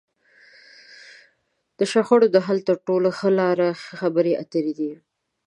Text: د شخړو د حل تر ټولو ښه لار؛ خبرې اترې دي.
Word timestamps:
د 1.77 1.79
شخړو 1.91 2.27
د 2.31 2.37
حل 2.45 2.59
تر 2.69 2.77
ټولو 2.87 3.09
ښه 3.17 3.29
لار؛ 3.39 3.59
خبرې 3.99 4.33
اترې 4.43 4.73
دي. 4.79 4.91